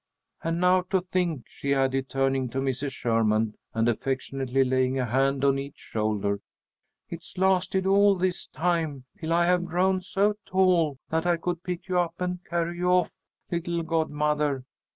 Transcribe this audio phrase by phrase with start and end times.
[0.43, 2.91] "And now, to think," she added, turning to Mrs.
[2.91, 6.41] Sherman and affectionately laying a hand on each shoulder,
[7.09, 11.87] "it's lasted all this time, till I have grown so tall that I could pick
[11.87, 13.15] you up and carry you off,
[13.51, 14.65] little godmother.